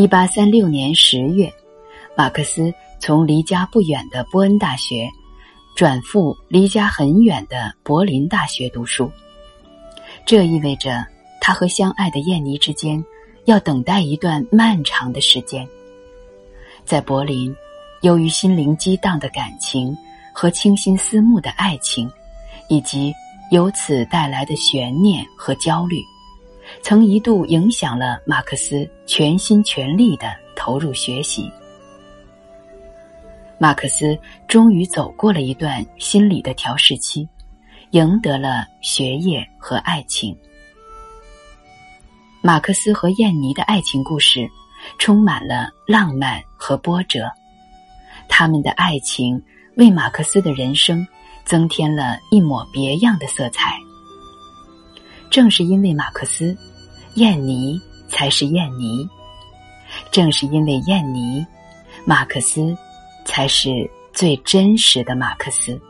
[0.00, 1.52] 一八三六年十月，
[2.16, 5.06] 马克思从离家不远的波恩大学
[5.76, 9.12] 转赴离家很远的柏林大学读书。
[10.24, 11.04] 这意味着
[11.38, 13.04] 他和相爱的燕妮之间
[13.44, 15.68] 要等待一段漫长的时间。
[16.86, 17.54] 在柏林，
[18.00, 19.94] 由于心灵激荡的感情
[20.32, 22.10] 和倾心思慕的爱情，
[22.70, 23.12] 以及
[23.50, 26.02] 由此带来的悬念和焦虑，
[26.82, 31.50] 曾一度影响了马克思全心全力的投入学习。
[33.58, 37.28] 马克思终于走过了一段心理的调试期，
[37.90, 40.36] 赢得了学业和爱情。
[42.42, 44.48] 马克思和燕妮的爱情故事。
[44.98, 47.30] 充满了浪漫和波折，
[48.30, 49.38] 他们的爱情
[49.76, 51.06] 为马克思的人生
[51.44, 53.78] 增添了一抹别样的色彩。
[55.30, 56.56] 正是因为马克思，
[57.14, 59.08] 燕妮才是燕妮；
[60.10, 61.46] 正是因为燕妮，
[62.04, 62.76] 马克思
[63.24, 65.80] 才是最真实的马克思。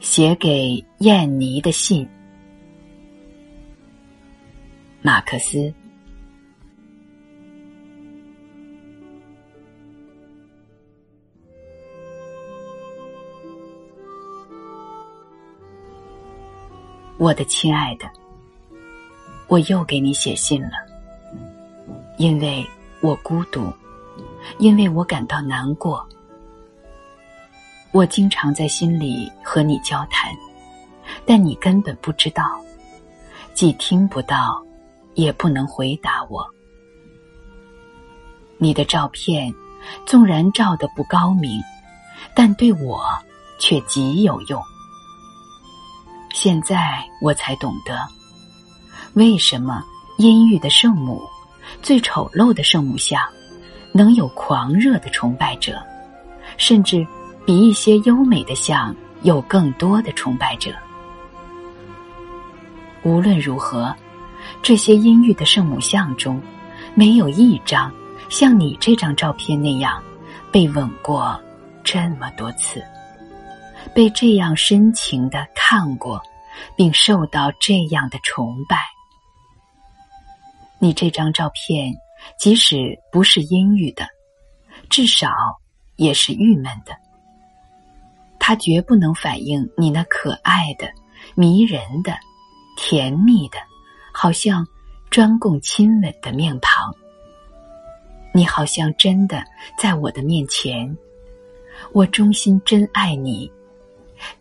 [0.00, 2.06] 写给燕妮的信，
[5.00, 5.72] 马克思。
[17.24, 18.04] 我的亲爱的，
[19.48, 20.72] 我又给你写信了，
[22.18, 22.62] 因为
[23.00, 23.72] 我孤独，
[24.58, 26.06] 因为我感到难过。
[27.92, 30.30] 我经常在心里和你交谈，
[31.24, 32.60] 但你根本不知道，
[33.54, 34.62] 既听不到，
[35.14, 36.46] 也不能回答我。
[38.58, 39.50] 你的照片
[40.04, 41.58] 纵然照得不高明，
[42.36, 43.02] 但对我
[43.58, 44.62] 却极有用。
[46.34, 47.96] 现在我才懂得，
[49.14, 49.82] 为什么
[50.18, 51.22] 阴郁的圣母、
[51.80, 53.22] 最丑陋的圣母像，
[53.92, 55.80] 能有狂热的崇拜者，
[56.58, 57.06] 甚至。
[57.46, 60.72] 比一些优美的像有更多的崇拜者。
[63.02, 63.94] 无论如何，
[64.62, 66.40] 这些阴郁的圣母像中，
[66.94, 67.92] 没有一张
[68.30, 70.02] 像你这张照片那样
[70.50, 71.38] 被吻过
[71.82, 72.82] 这么多次，
[73.94, 76.20] 被这样深情的看过，
[76.76, 78.76] 并受到这样的崇拜。
[80.78, 81.94] 你这张照片，
[82.38, 84.06] 即使不是阴郁的，
[84.90, 85.30] 至少
[85.96, 86.94] 也是郁闷的。
[88.38, 90.86] 它绝不能反映你那可爱的、
[91.34, 92.12] 迷人的、
[92.76, 93.58] 甜蜜的，
[94.12, 94.66] 好像
[95.08, 96.92] 专供亲吻的面庞。
[98.34, 99.42] 你好像真的
[99.78, 100.94] 在我的面前，
[101.92, 103.50] 我衷心真爱你，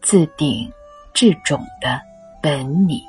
[0.02, 0.72] 自顶
[1.14, 2.02] 至踵的
[2.44, 3.04] 吻你，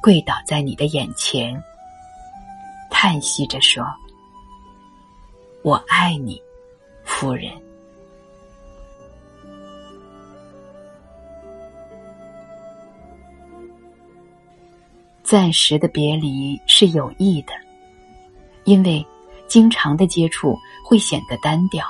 [0.00, 1.62] 跪倒在你的眼前，
[2.90, 3.84] 叹息着说
[5.62, 6.40] ：“我爱你，
[7.04, 7.50] 夫人。”
[15.22, 17.52] 暂时的别离是有益的，
[18.64, 19.06] 因为
[19.46, 21.86] 经常的接触会显得单调，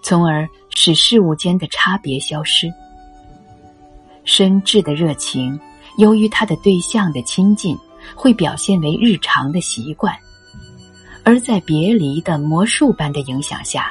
[0.00, 2.72] 从而使事物间的差别消失。
[4.28, 5.58] 深挚的热情，
[5.96, 7.74] 由于他的对象的亲近，
[8.14, 10.12] 会表现为日常的习惯；
[11.24, 13.90] 而在别离的魔术般的影响下，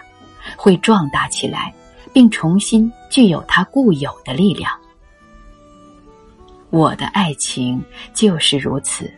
[0.56, 1.74] 会壮大起来，
[2.14, 4.72] 并重新具有它固有的力量。
[6.70, 7.84] 我的爱情
[8.14, 9.12] 就是如此。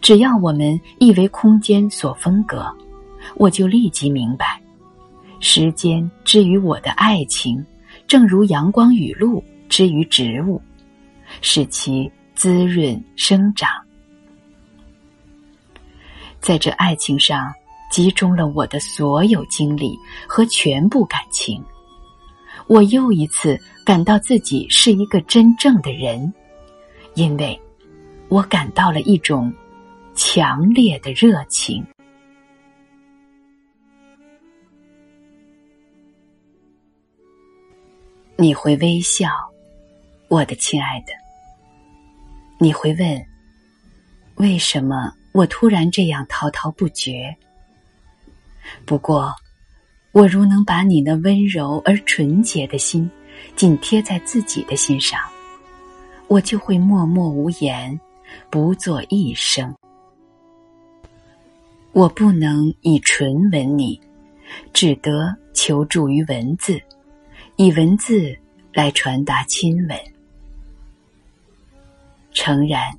[0.00, 2.74] 只要我们一为空间所分隔，
[3.36, 4.58] 我就立即明白，
[5.38, 7.62] 时间之于我的爱情，
[8.08, 10.62] 正如阳光雨露之于植物，
[11.40, 13.68] 使其滋润生长。
[16.40, 17.52] 在这爱情上，
[17.90, 19.98] 集中了我的所有精力
[20.28, 21.60] 和全部感情。
[22.68, 26.32] 我又一次感到自己是一个真正的人。
[27.14, 27.60] 因为，
[28.28, 29.52] 我感到了一种
[30.14, 31.84] 强烈的热情。
[38.36, 39.28] 你会微笑，
[40.34, 41.12] 我的亲爱的。
[42.58, 43.24] 你会问，
[44.34, 47.32] 为什么我突然这样滔滔不绝？
[48.84, 49.32] 不过，
[50.10, 53.08] 我如能把你那温柔而纯洁的心
[53.54, 55.20] 紧贴在自己的心上。
[56.26, 58.00] 我就会默默无言，
[58.50, 59.72] 不作一声。
[61.92, 64.00] 我不能以唇吻你，
[64.72, 66.82] 只得求助于文字，
[67.54, 68.36] 以文字
[68.72, 69.96] 来传达亲吻。
[72.34, 72.92] 诚然，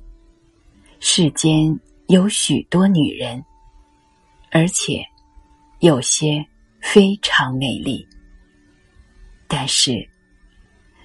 [0.98, 1.78] 世间
[2.08, 3.44] 有许多女人，
[4.50, 5.04] 而且
[5.80, 6.44] 有些
[6.80, 8.08] 非常美丽，
[9.46, 10.08] 但是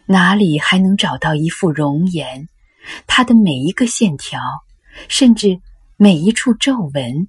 [0.05, 2.47] 哪里还能找到一副容颜？
[3.05, 4.39] 她的每一个线条，
[5.09, 5.59] 甚至
[5.97, 7.27] 每一处皱纹，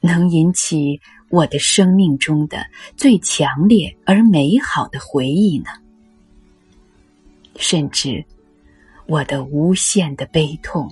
[0.00, 0.98] 能引起
[1.28, 2.66] 我的生命中的
[2.96, 5.70] 最强烈而美好的回忆呢？
[7.56, 8.24] 甚至
[9.10, 10.88] 我的无限的悲痛，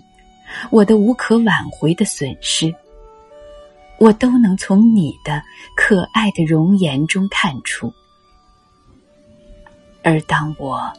[0.73, 2.75] 我的无可挽回的损失，
[3.97, 5.41] 我都能从你的
[5.77, 7.95] 可爱的容颜中看出。
[10.03, 10.93] 而当我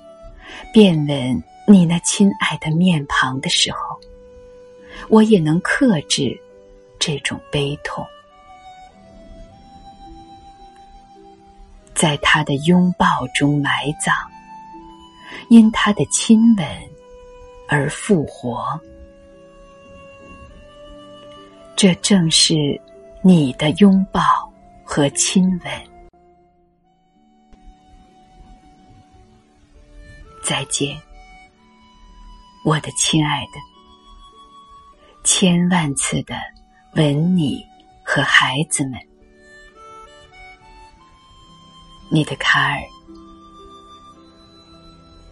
[0.74, 1.44] 便吻。
[1.68, 3.80] 你那亲爱的面庞的时候，
[5.08, 6.36] 我也能克制
[6.98, 8.04] 这种悲痛，
[11.94, 13.06] 在他的拥抱
[13.36, 14.16] 中埋葬，
[15.50, 16.68] 因他的亲吻
[17.70, 18.80] 而复活。
[21.76, 22.56] 这正是
[23.24, 24.22] 你的拥抱
[24.84, 25.72] 和亲吻。
[30.44, 31.00] 再见。
[32.66, 33.52] 我的亲爱的，
[35.24, 36.36] 千万次的
[36.96, 37.66] 吻你
[38.04, 39.00] 和孩子们，
[42.12, 42.82] 你的卡尔，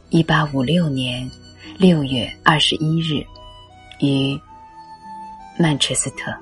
[0.10, 1.30] 一八五六年
[1.80, 3.24] 六月二十一日，
[4.00, 4.40] 于
[5.60, 6.36] 曼彻斯特。